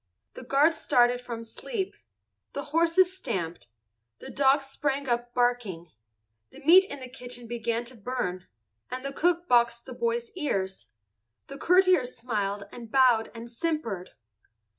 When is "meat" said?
6.65-6.85